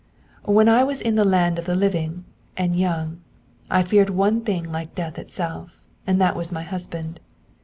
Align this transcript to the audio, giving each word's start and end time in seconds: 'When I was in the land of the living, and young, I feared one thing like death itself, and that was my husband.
'When 0.45 0.67
I 0.67 0.83
was 0.83 0.99
in 0.99 1.13
the 1.13 1.23
land 1.23 1.59
of 1.59 1.65
the 1.65 1.75
living, 1.75 2.25
and 2.57 2.75
young, 2.75 3.21
I 3.69 3.83
feared 3.83 4.09
one 4.09 4.41
thing 4.41 4.71
like 4.71 4.95
death 4.95 5.19
itself, 5.19 5.77
and 6.07 6.19
that 6.19 6.35
was 6.35 6.51
my 6.51 6.63
husband. 6.63 7.19